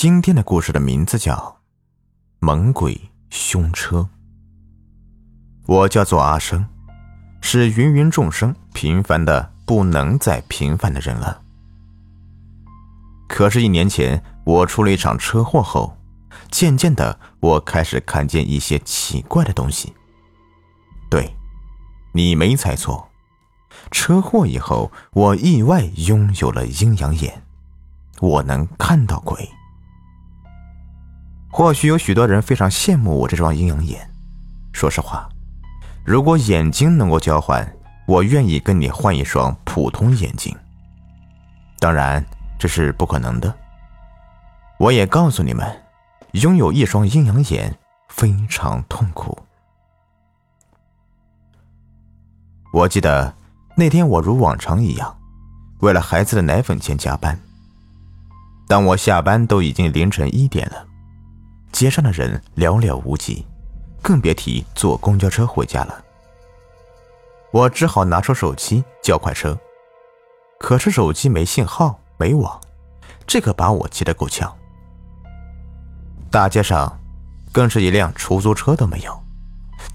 [0.00, 1.34] 今天的故事的名字叫
[2.38, 3.96] 《猛鬼凶车》。
[5.66, 6.64] 我叫做阿生，
[7.40, 11.42] 是芸芸众生平凡的不能再平凡的人了。
[13.28, 15.98] 可是，一年前我出了一场车祸后，
[16.48, 19.92] 渐渐的，我开始看见一些奇怪的东西。
[21.10, 21.34] 对，
[22.12, 23.08] 你没猜错，
[23.90, 27.42] 车祸以后，我意外拥有了阴阳眼，
[28.20, 29.50] 我能看到鬼。
[31.50, 34.08] 或许有许多人非常羡慕我这双阴阳眼。
[34.72, 35.28] 说实话，
[36.04, 37.66] 如果眼睛能够交换，
[38.06, 40.54] 我愿意跟你换一双普通眼睛。
[41.78, 42.24] 当然，
[42.58, 43.52] 这是不可能的。
[44.78, 45.66] 我也告诉你们，
[46.32, 47.76] 拥有一双阴阳眼
[48.08, 49.36] 非常痛苦。
[52.72, 53.34] 我记得
[53.74, 55.18] 那天，我如往常一样，
[55.80, 57.40] 为了孩子的奶粉钱加班。
[58.68, 60.87] 当我下班，都已经凌晨一点了。
[61.72, 63.46] 街上的人寥寥无几，
[64.02, 66.04] 更别提坐公交车回家了。
[67.50, 69.58] 我只好拿出手机叫快车，
[70.58, 72.60] 可是手机没信号、没网，
[73.26, 74.54] 这可把我气得够呛。
[76.30, 76.98] 大街上
[77.52, 79.18] 更是一辆出租车都没有，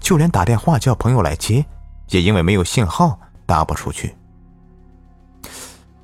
[0.00, 1.64] 就连打电话叫朋友来接，
[2.08, 4.16] 也因为没有信号打不出去。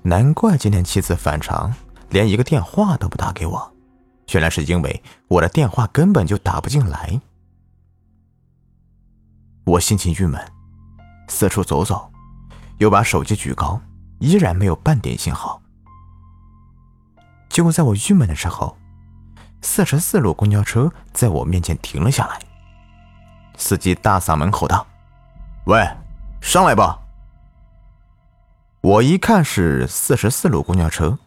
[0.03, 1.75] 难怪今天妻子反常，
[2.11, 3.70] 连一个电话都不打给我。
[4.33, 7.21] 原来是因为我的电话根本就打不进来，
[9.65, 10.41] 我心情郁闷，
[11.29, 12.11] 四处走走，
[12.79, 13.81] 又把手机举高，
[14.19, 15.61] 依然没有半点信号。
[17.49, 18.77] 结果在我郁闷的时候，
[19.63, 22.41] 四十四路公交车在我面前停了下来，
[23.57, 24.87] 司机大嗓门吼道
[25.67, 25.85] ：“喂，
[26.41, 26.99] 上来吧！”
[28.83, 31.19] 我一看是四十四路公交车，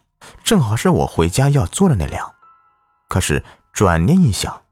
[0.42, 2.33] 正好是我回家要坐的那辆。
[3.08, 4.62] 可是转念一想，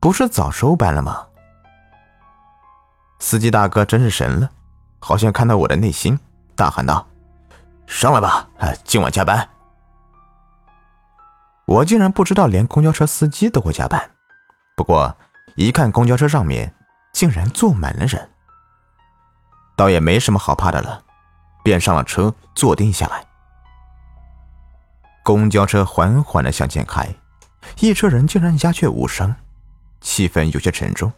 [0.00, 1.26] 不是早收班了吗？
[3.18, 4.50] 司机大哥真是神了，
[4.98, 6.18] 好像看到我的内心，
[6.54, 7.06] 大喊道
[7.86, 8.48] ：“上来吧，
[8.84, 9.48] 今晚加班。”
[11.66, 14.10] 我竟然不知道，连公交车司机都会加班。
[14.76, 15.16] 不过
[15.56, 16.72] 一看公交车上面
[17.12, 18.30] 竟然坐满了人，
[19.74, 21.02] 倒也没什么好怕的了，
[21.64, 23.25] 便上了车，坐定下来。
[25.26, 27.04] 公交车缓缓的向前开，
[27.80, 29.34] 一车人竟然鸦雀无声，
[30.00, 31.12] 气氛有些沉重。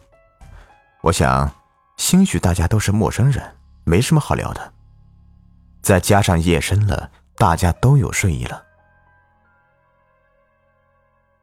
[1.01, 1.53] 我想，
[1.95, 4.73] 兴许大家都是陌生人，没什么好聊的。
[5.83, 8.63] 再加上夜深了，大家都有睡意了。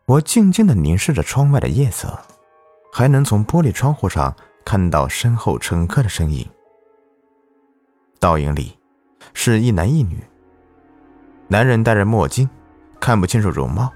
[0.06, 2.18] 我静静的凝视着窗外的夜色，
[2.92, 4.34] 还能从玻璃窗户上
[4.64, 6.44] 看到身后乘客的身影。
[8.18, 8.76] 倒影里，
[9.34, 10.20] 是一男一女。
[11.46, 12.50] 男人戴着墨镜。
[13.00, 13.92] 看不清楚容貌，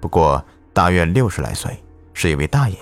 [0.00, 1.82] 不过大约六十来岁，
[2.14, 2.78] 是一位大爷。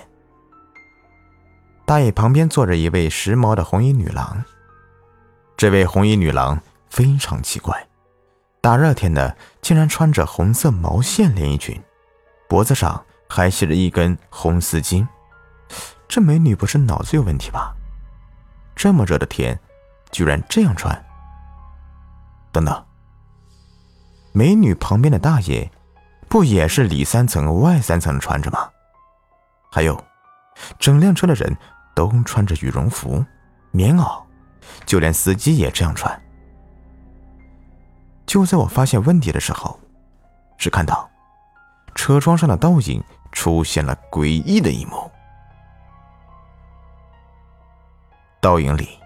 [1.85, 4.43] 大爷旁边坐着一位时髦的红衣女郎。
[5.55, 7.87] 这位红衣女郎非常奇怪，
[8.59, 11.81] 大热天的竟然穿着红色毛线连衣裙，
[12.49, 15.07] 脖子上还系着一根红丝巾。
[16.07, 17.73] 这美女不是脑子有问题吧？
[18.75, 19.57] 这么热的天，
[20.11, 21.05] 居然这样穿？
[22.51, 22.85] 等等。
[24.37, 25.71] 美女旁边的大爷，
[26.27, 28.69] 不也是里三层外三层的穿着吗？
[29.71, 29.97] 还有，
[30.77, 31.55] 整辆车的人
[31.95, 33.23] 都穿着羽绒服、
[33.71, 34.21] 棉袄，
[34.85, 36.21] 就连司机也这样穿。
[38.25, 39.79] 就在我发现问题的时候，
[40.57, 41.09] 只看到
[41.95, 45.09] 车窗上的倒影出现了诡异的一幕。
[48.41, 48.99] 倒影里，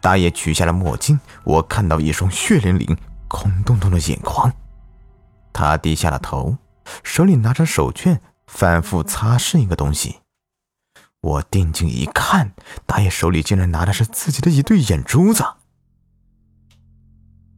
[0.00, 2.96] 大爷取下了墨镜，我看到一双血淋淋、
[3.28, 4.52] 空洞洞的眼眶。
[5.54, 6.58] 他低下了头，
[7.02, 10.18] 手里拿着手绢，反复擦拭一个东西。
[11.22, 12.52] 我定睛一看，
[12.84, 15.42] 大爷手里竟然拿的是自己的一对眼珠子。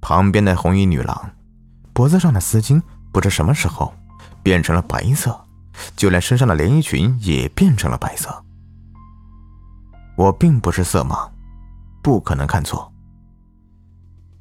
[0.00, 1.32] 旁边的红衣女郎，
[1.92, 2.80] 脖子上的丝巾
[3.10, 3.92] 不知什么时候
[4.42, 5.44] 变成了白色，
[5.96, 8.44] 就连身上的连衣裙也变成了白色。
[10.16, 11.28] 我并不是色盲，
[12.02, 12.92] 不可能看错。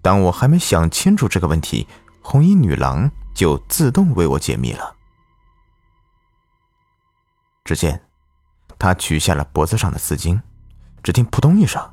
[0.02, 1.88] 当我还没想清楚这个问题，
[2.26, 3.12] 红衣女郎。
[3.36, 4.96] 就自动为我解密了。
[7.66, 8.02] 只见
[8.80, 10.42] 他取下了脖子上的丝巾，
[11.04, 11.86] 只听扑通一声，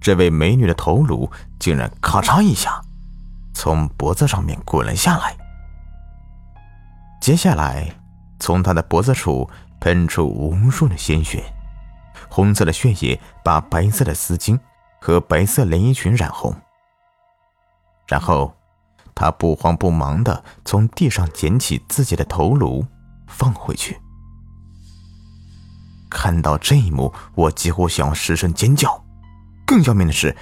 [0.00, 2.80] 这位美女的头颅竟然咔嚓一下
[3.54, 5.36] 从脖子上面滚了下来。
[7.20, 7.88] 接下来，
[8.40, 11.44] 从她的脖子处喷出无数的鲜血，
[12.28, 14.58] 红色的血液把白色的丝巾
[15.00, 16.52] 和白色连衣裙染红，
[18.08, 18.52] 然后。
[19.18, 22.86] 他不慌不忙地从地上捡起自己的头颅，
[23.26, 23.98] 放回去。
[26.08, 29.04] 看到这一幕，我几乎想要失声尖叫。
[29.66, 30.36] 更要命的是，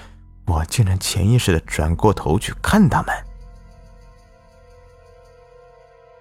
[0.44, 3.14] 我竟然潜意识的转过头去看他们。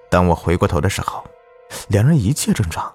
[0.10, 1.22] 当我回过头的时候，
[1.90, 2.90] 两人一切正常。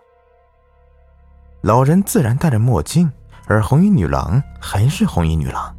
[1.61, 3.13] 老人自然戴着墨镜，
[3.47, 5.77] 而红衣女郎还是红衣女郎，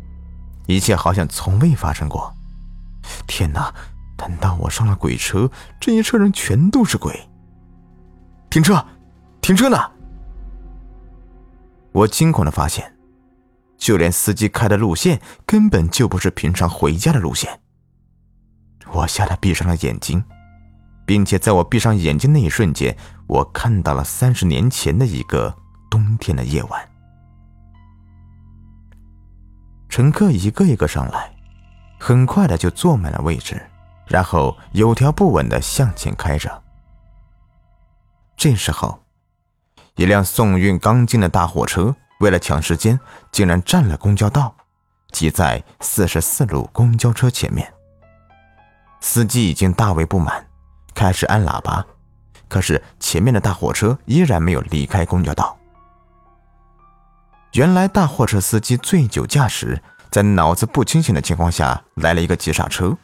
[0.68, 2.32] 一切好像从未发生过。
[3.28, 3.74] 天哪！
[4.18, 5.50] 难道我上了鬼车？
[5.80, 7.28] 这一车人全都是鬼？
[8.50, 8.86] 停车！
[9.42, 9.78] 停车呢！
[11.92, 12.96] 我惊恐的发现，
[13.78, 17.62] 就连司机开的路线根本就不是平常回家的路线。
[18.94, 20.24] 我吓得闭上了眼睛，
[21.06, 22.96] 并且在我闭上眼睛那一瞬间，
[23.26, 25.58] 我看到了三十年前的一个
[25.90, 26.90] 冬天的夜晚。
[29.90, 31.34] 乘客一个一个上来，
[32.04, 33.62] 很快的就坐满了位置，
[34.08, 36.64] 然后有条不紊的向前开着。
[38.36, 39.00] 这时候。
[39.96, 42.98] 一辆送运钢筋的大货车，为了抢时间，
[43.30, 44.56] 竟然占了公交道，
[45.12, 47.72] 挤在四十四路公交车前面。
[49.02, 50.48] 司机已经大为不满，
[50.96, 51.86] 开始按喇叭，
[52.48, 55.56] 可是前面的大货车依然没有离开公交道。
[57.54, 62.98] 原来大货车司机醉酒驾驶，在脑子不清醒的情况下来了一个急刹车，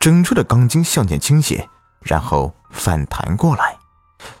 [0.00, 1.68] 整车的钢筋向前倾斜，
[2.00, 3.76] 然后反弹过来。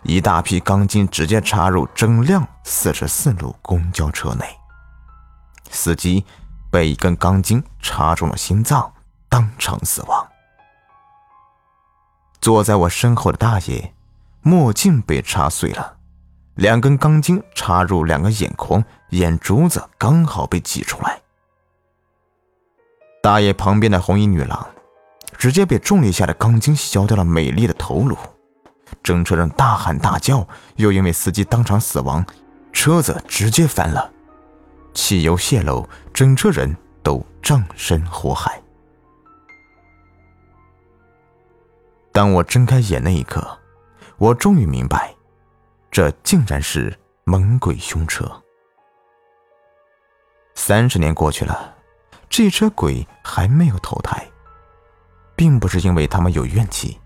[0.02, 4.44] 一大批钢筋直接插入整辆四十四路公交车内，
[5.70, 6.24] 司机
[6.72, 8.92] 被一根钢筋插中了心脏，
[9.28, 10.26] 当场死亡。
[12.40, 13.94] 坐在我身后的大爷，
[14.42, 15.98] 墨镜被插碎了，
[16.56, 21.20] 两根钢筋插入两个眼眶，眼珠子刚好被挤出来。
[23.20, 24.66] 大爷旁边的红衣女郎，
[25.36, 28.16] 直接被重力下的钢筋削掉了美丽的头颅。
[29.02, 32.24] 整车人大喊大叫，又因为司机当场死亡，
[32.72, 34.10] 车子直接翻了，
[34.94, 38.60] 汽油泄漏，整车人都葬身火海。
[42.12, 43.46] 当我睁开眼那一刻，
[44.16, 45.14] 我终于明白，
[45.90, 48.30] 这竟然是猛鬼凶车。
[50.54, 51.74] 三十年过去了，
[52.28, 54.26] 这车鬼还没有投胎，
[55.34, 56.98] 并不是因为他们有怨气。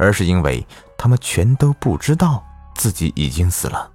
[0.00, 0.64] 而是因为
[0.96, 2.40] 他们全都不知道
[2.76, 3.90] 自己已经死了。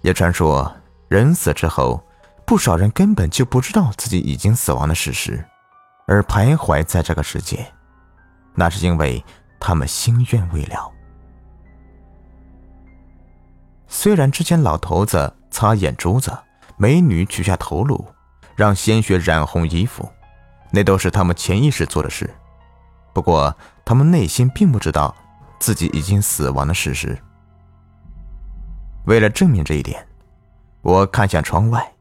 [0.00, 0.74] 也传说，
[1.08, 2.02] 人死之后，
[2.46, 5.44] 不少人根本就不知道自己已经死亡的事实，
[6.06, 7.70] 而徘徊在这个世界，
[8.54, 9.22] 那是因为
[9.60, 10.90] 他们心愿未了。
[13.86, 16.32] 虽然之前老头子擦眼珠子，
[16.78, 18.02] 美女取下头颅，
[18.56, 20.10] 让鲜血染红衣服，
[20.70, 22.28] 那都是他们潜意识做的事。
[23.12, 23.54] 不过，
[23.84, 25.14] 他们内心并不知道
[25.58, 27.18] 自己已经死亡的事实。
[29.06, 30.06] 为了证明这一点，
[30.80, 31.92] 我看向窗外。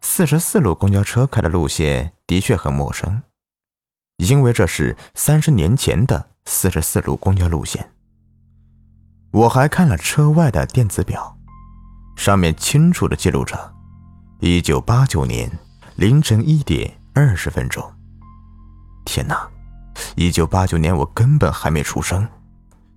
[0.00, 3.22] 四十四路公交车开的路线的确很陌生，
[4.16, 7.92] 因为这是三十年前的四十四路公交路线。
[9.30, 11.38] 我还看了车外的电子表，
[12.16, 13.71] 上面清楚的记录着：
[14.44, 15.48] 一九八九年
[15.94, 17.80] 凌晨一点二十分钟。
[19.04, 19.48] 天哪！
[20.16, 22.26] 一九八九年，我根本还没出生，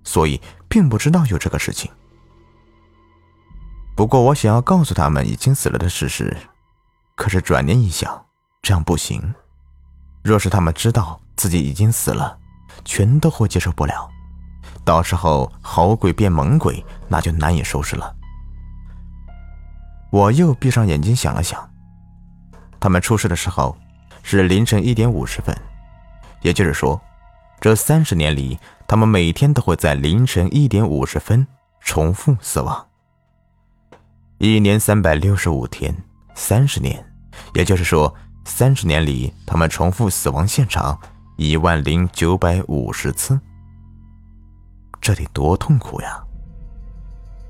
[0.02, 1.88] 所以并不知道有这个事情。
[3.94, 6.36] 不过，我想要告诉他们已经死了的事实，
[7.14, 8.26] 可是转念一想，
[8.60, 9.32] 这样不行。
[10.24, 12.36] 若是他们知道自己已经死了，
[12.84, 14.10] 全都会接受不了，
[14.84, 18.16] 到时候好鬼变猛鬼，那就难以收拾了。
[20.16, 21.70] 我又闭上眼睛想了想，
[22.80, 23.76] 他们出事的时候
[24.22, 25.54] 是凌晨一点五十分。
[26.40, 26.98] 也就是说，
[27.60, 28.58] 这三十年里，
[28.88, 31.46] 他们每天都会在凌晨一点五十分
[31.82, 32.86] 重复死亡。
[34.38, 35.94] 一年三百六十五天，
[36.34, 37.04] 三十年，
[37.52, 38.14] 也就是说，
[38.46, 40.98] 三十年里他们重复死亡现场
[41.36, 43.38] 一万零九百五十次。
[44.98, 46.25] 这得多痛苦呀！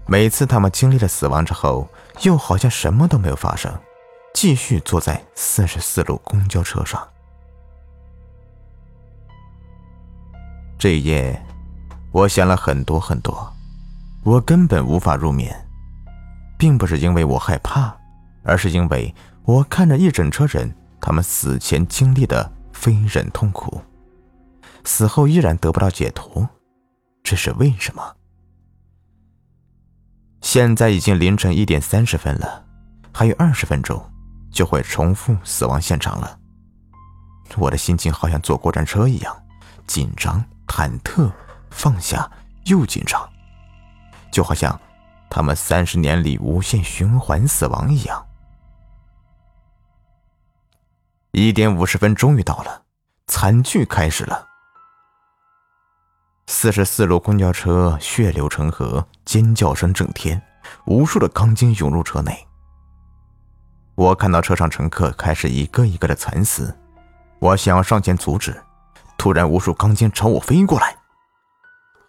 [0.09, 1.89] 每次他们经历了死亡之后，
[2.23, 3.77] 又好像什么都没有发生，
[4.33, 7.07] 继续坐在四十四路公交车上。
[10.79, 11.45] 这一夜，
[12.13, 13.53] 我想了很多很多，
[14.23, 15.53] 我根本无法入眠，
[16.57, 17.93] 并不是因为我害怕，
[18.45, 19.13] 而是因为
[19.45, 23.81] 我看着一整车人他们死前经历的非人痛苦，
[24.85, 26.49] 死后依然得不到解脱，
[27.25, 28.15] 这是为什么？
[30.41, 32.65] 现在已经凌晨一点三十分了，
[33.13, 34.01] 还有二十分钟
[34.51, 36.39] 就会重复死亡现场了。
[37.57, 39.37] 我的心情好像坐过山车一样，
[39.87, 41.31] 紧张、忐忑，
[41.71, 42.31] 放下
[42.65, 43.29] 又紧张，
[44.31, 44.79] 就好像
[45.29, 48.27] 他们三十年里无限循环死亡一样。
[51.33, 52.83] 一点五十分终于到了，
[53.27, 54.46] 惨剧开始了。
[56.49, 60.41] 四十四路公交车血流成河，尖叫声震天，
[60.85, 62.47] 无数的钢筋涌入车内。
[63.97, 66.73] 我看到车上乘客开始一个一个的惨死，
[67.41, 68.63] 我想要上前阻止，
[69.19, 70.97] 突然无数钢筋朝我飞过来。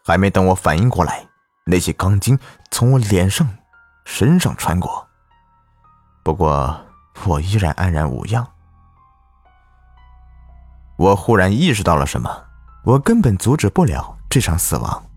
[0.05, 1.27] 还没等我反应过来，
[1.65, 2.37] 那些钢筋
[2.69, 3.47] 从我脸上、
[4.05, 5.07] 身上穿过。
[6.21, 6.79] 不过
[7.25, 8.47] 我依然安然无恙。
[10.97, 12.45] 我忽然意识到了什么，
[12.83, 14.16] 我根本阻止不了。
[14.29, 15.09] 这场死亡，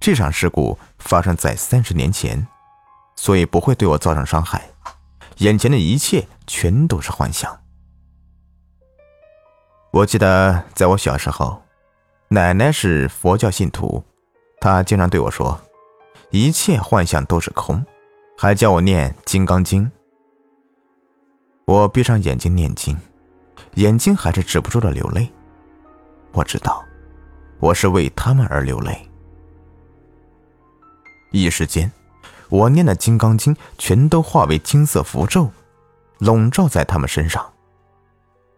[0.00, 2.46] 这场事故发生在三十年前，
[3.16, 4.70] 所以不会对我造成伤害。
[5.38, 7.60] 眼前的一切全都是幻想。
[9.90, 11.62] 我记得在我小时候，
[12.28, 14.02] 奶奶是佛教信徒，
[14.60, 15.60] 她经常对我说
[16.30, 17.84] ：“一切幻想都是空”，
[18.38, 19.84] 还教我念《金刚经》。
[21.66, 22.98] 我闭上眼睛念经，
[23.74, 25.30] 眼睛还是止不住的流泪。
[26.32, 26.84] 我知道。
[27.64, 29.08] 我是为他们而流泪。
[31.30, 31.90] 一时间，
[32.50, 35.50] 我念的《金刚经》全都化为金色符咒，
[36.18, 37.42] 笼罩在他们身上，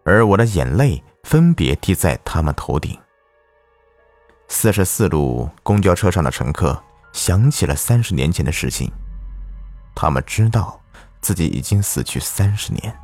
[0.05, 2.99] 而我的眼泪分别滴在他们头顶。
[4.49, 6.83] 四十四路公交车上的乘客
[7.13, 8.91] 想起了三十年前的事情，
[9.95, 10.81] 他们知道
[11.21, 12.99] 自己已经死去三十年。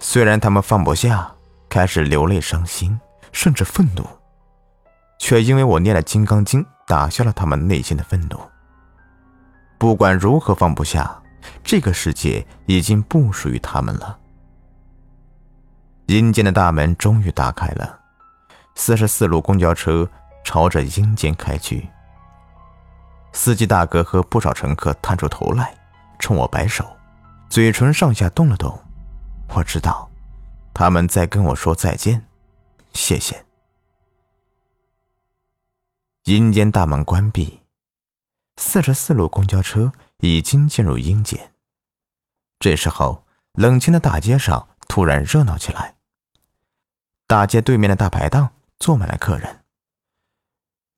[0.00, 1.32] 虽然他们放不下，
[1.68, 2.98] 开始流泪伤心。
[3.32, 4.06] 甚至愤怒，
[5.18, 8.40] 却因为我念了《金刚经》，打消了他们内心的愤怒。
[9.78, 11.20] 不管如何放不下，
[11.64, 14.18] 这个世界已经不属于他们了。
[16.06, 17.98] 阴间的大门终于打开了，
[18.74, 20.08] 四十四路公交车
[20.44, 21.88] 朝着阴间开去。
[23.32, 25.74] 司机大哥和不少乘客探出头来，
[26.18, 26.84] 冲我摆手，
[27.48, 28.78] 嘴唇上下动了动。
[29.54, 30.08] 我知道，
[30.74, 32.22] 他们在跟我说再见。
[32.92, 33.44] 谢谢。
[36.24, 37.62] 阴间大门关闭，
[38.56, 41.52] 四十四路公交车已经进入阴间。
[42.60, 45.96] 这时候，冷清的大街上突然热闹起来。
[47.26, 49.64] 大街对面的大排档坐满了客人，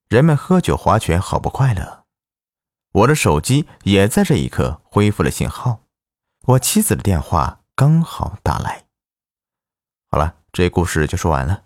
[0.08, 2.04] 人们喝酒划拳，好不快乐。
[2.92, 5.80] 我的手机也在这一刻恢复了信号，
[6.42, 8.84] 我妻子的电话刚好打来。
[10.10, 11.63] 好了，这故事就说完了。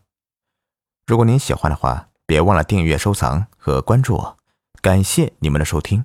[1.09, 4.37] 如果您喜欢的话，别忘了订阅、收藏和关注我。
[4.83, 6.05] 感谢你们的收听。